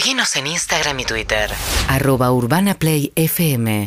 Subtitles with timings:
[0.00, 1.50] Seguinos en Instagram y Twitter.
[1.86, 3.86] Arroba Urbana Play FM.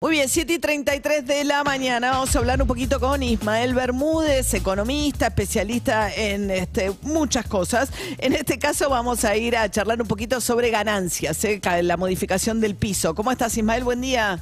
[0.00, 2.12] Muy bien, 7 y 33 de la mañana.
[2.12, 7.90] Vamos a hablar un poquito con Ismael Bermúdez, economista, especialista en este, muchas cosas.
[8.18, 11.60] En este caso vamos a ir a charlar un poquito sobre ganancias, ¿eh?
[11.82, 13.16] la modificación del piso.
[13.16, 13.82] ¿Cómo estás, Ismael?
[13.82, 14.38] Buen día.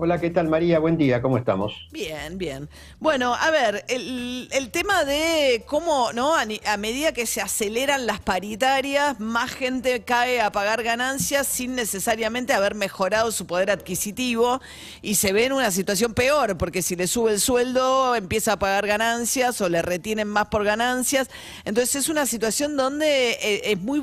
[0.00, 0.78] Hola, ¿qué tal María?
[0.78, 1.88] Buen día, ¿cómo estamos?
[1.90, 2.68] Bien, bien.
[3.00, 6.36] Bueno, a ver, el, tema de cómo, ¿no?
[6.36, 12.52] A, medida que se aceleran las paritarias, más gente cae a pagar ganancias sin necesariamente
[12.52, 14.60] haber mejorado su poder adquisitivo
[15.02, 18.58] y se ve en una situación peor, porque si le sube el sueldo, empieza a
[18.60, 21.28] pagar ganancias o le retienen más por ganancias.
[21.64, 24.00] Entonces es una situación donde eh, es muy,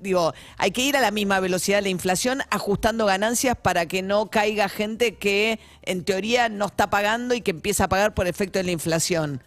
[0.00, 4.02] digo, hay que ir a la misma velocidad de la inflación, ajustando ganancias para que
[4.02, 8.26] no caiga gente que en teoría no está pagando y que empieza a pagar por
[8.26, 9.40] efecto de la inflación.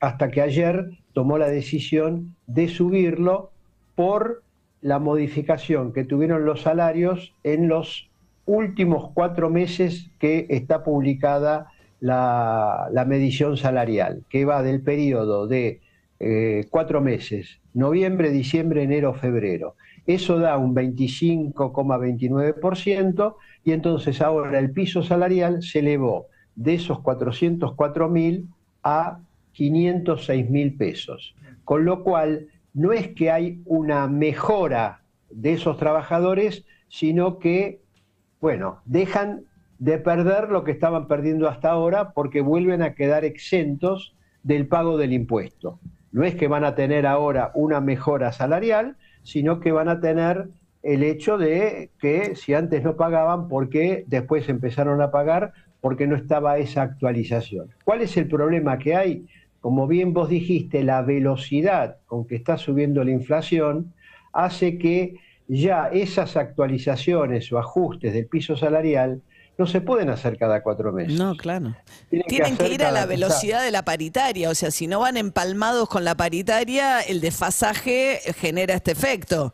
[0.00, 0.88] hasta que ayer
[1.18, 3.50] tomó la decisión de subirlo
[3.96, 4.44] por
[4.82, 8.08] la modificación que tuvieron los salarios en los
[8.46, 15.80] últimos cuatro meses que está publicada la, medición salarial, que va del periodo de
[16.20, 19.74] eh, cuatro meses, noviembre, diciembre, enero, febrero.
[20.06, 28.08] Eso da un 25,29% y entonces ahora el piso salarial se elevó de esos 404
[28.08, 28.46] mil
[28.84, 29.18] a
[29.52, 31.34] 506 mil pesos.
[31.64, 37.82] Con lo cual, no es que hay una mejora de esos trabajadores, sino que,
[38.40, 39.44] bueno, dejan
[39.78, 44.96] de perder lo que estaban perdiendo hasta ahora porque vuelven a quedar exentos del pago
[44.96, 45.78] del impuesto.
[46.10, 50.48] No es que van a tener ahora una mejora salarial, sino que van a tener
[50.92, 55.52] el hecho de que si antes no pagaban, ¿por qué después empezaron a pagar?
[55.80, 57.68] Porque no estaba esa actualización.
[57.84, 59.26] ¿Cuál es el problema que hay?
[59.60, 63.92] como bien vos dijiste, la velocidad con que está subiendo la inflación
[64.32, 65.16] hace que
[65.48, 69.22] ya esas actualizaciones o ajustes del piso salarial
[69.56, 71.18] no se pueden hacer cada cuatro meses.
[71.18, 71.74] No, claro.
[72.08, 75.88] Tienen, que, ir a la velocidad de la paritaria, o sea, si no van empalmados
[75.88, 79.52] con la paritaria, el desfasaje genera este efecto.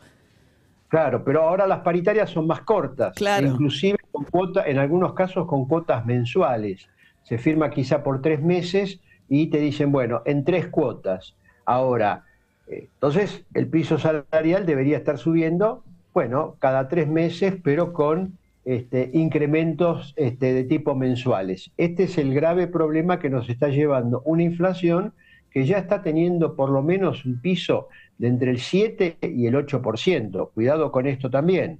[0.94, 3.48] Claro, pero ahora las paritarias son más cortas, claro.
[3.48, 6.88] inclusive con cuota, en algunos casos con cuotas mensuales.
[7.24, 11.34] Se firma quizá por tres meses y te dicen, bueno, en tres cuotas.
[11.64, 12.22] Ahora,
[12.68, 19.10] eh, entonces el piso salarial debería estar subiendo, bueno, cada tres meses, pero con este,
[19.14, 21.72] incrementos este, de tipo mensuales.
[21.76, 25.12] Este es el grave problema que nos está llevando una inflación
[25.54, 27.88] que ya está teniendo por lo menos un piso
[28.18, 30.50] de entre el 7 y el 8%.
[30.52, 31.78] Cuidado con esto también,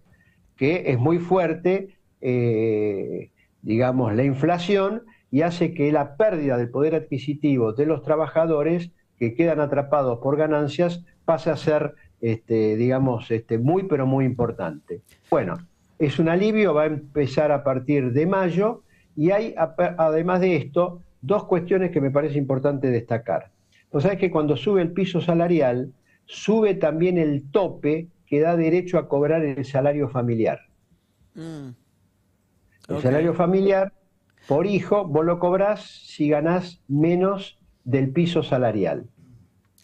[0.56, 5.02] que es muy fuerte, eh, digamos, la inflación
[5.32, 10.36] y hace que la pérdida del poder adquisitivo de los trabajadores que quedan atrapados por
[10.36, 15.02] ganancias pase a ser, este, digamos, este, muy pero muy importante.
[15.32, 15.58] Bueno,
[15.98, 18.82] es un alivio, va a empezar a partir de mayo
[19.16, 23.50] y hay, además de esto, dos cuestiones que me parece importante destacar.
[23.94, 25.92] Pues sabes que cuando sube el piso salarial,
[26.24, 30.58] sube también el tope que da derecho a cobrar el salario familiar.
[31.36, 31.68] Mm.
[32.88, 33.92] El salario familiar
[34.48, 39.04] por hijo, vos lo cobrás si ganás menos del piso salarial.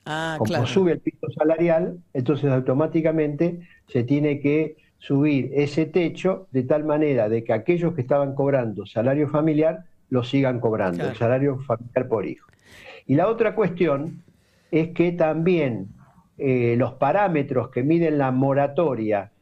[0.05, 6.64] Ah, Como sube el piso salarial, entonces automáticamente se tiene que subir ese techo de
[6.64, 11.58] tal manera de que aquellos que estaban cobrando salario familiar lo sigan cobrando, el salario
[11.60, 12.46] familiar por hijo.
[13.06, 14.22] Y la otra cuestión
[14.70, 15.88] es que también
[16.38, 19.32] eh, los parámetros que miden la moratoria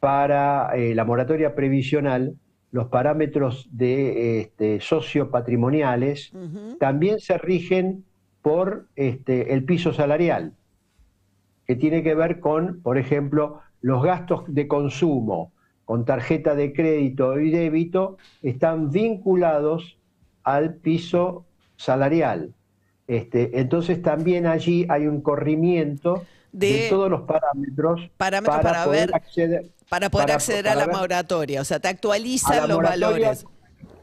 [0.00, 2.36] para eh, la moratoria previsional
[2.70, 6.32] los parámetros de este, sociopatrimoniales
[6.78, 8.04] también se rigen
[8.42, 10.52] por este, el piso salarial,
[11.66, 15.52] que tiene que ver con, por ejemplo, los gastos de consumo
[15.88, 19.96] con tarjeta de crédito y débito están vinculados
[20.44, 21.46] al piso
[21.78, 22.52] salarial.
[23.06, 29.06] Este, entonces también allí hay un corrimiento de, De- todos los parámetros, Parámetros para poder
[29.06, 33.46] ver- acceder, Para poder para- acceder a la moratoria, o sea, te actualizan los valores.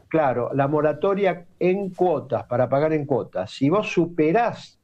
[0.08, 3.52] Claro, la moratoria en cuotas, para pagar en cuotas.
[3.52, 4.80] Si vos superás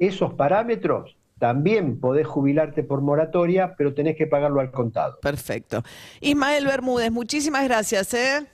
[0.00, 5.18] esos parámetros, también podés jubilarte por moratoria, pero tenés que pagarlo al contado.
[5.20, 5.82] Perfecto.
[6.20, 8.46] Ismael Bermúdez, muchísimas gracias, ¿eh?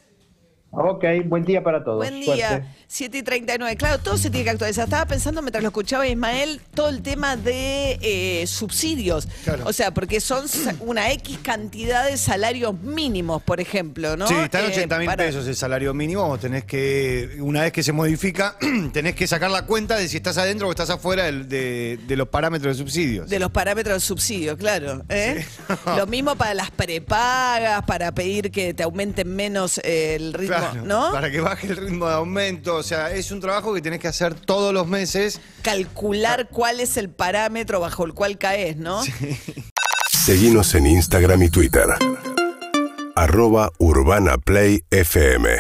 [0.71, 1.99] Ok, buen día para todos.
[1.99, 2.69] Buen día, Suerte.
[2.88, 3.77] 7 y 39.
[3.77, 4.85] Claro, todo se tiene que actualizar.
[4.85, 9.27] Estaba pensando mientras lo escuchaba Ismael, todo el tema de eh, subsidios.
[9.44, 9.65] Claro.
[9.67, 10.44] O sea, porque son
[10.81, 14.29] una X cantidad de salarios mínimos, por ejemplo, ¿no?
[14.29, 16.27] Sí, está en Eh, 80 mil para- pesos el salario mínimo.
[16.29, 18.56] Vos tenés que, una vez que se modifica,
[18.93, 22.29] tenés que sacar la cuenta de si estás adentro o estás afuera de, de los
[22.29, 23.29] parámetros de subsidios.
[23.29, 25.03] De los parámetros del subsidio, claro.
[25.09, 25.44] ¿eh?
[25.97, 30.83] Lo mismo para las prepagas, para pedir que te aumenten menos eh, el ritmo, Claro,
[30.85, 31.11] ¿no?
[31.12, 32.75] Para que baje el ritmo de aumento.
[32.76, 35.40] O sea, es un trabajo que tenés que hacer todos los meses.
[35.62, 39.02] Calcular cuál es el parámetro bajo el cual caes, ¿no?
[40.12, 41.87] Seguinos en Instagram y Twitter.
[43.14, 45.58] Arroba Urbana Play FM.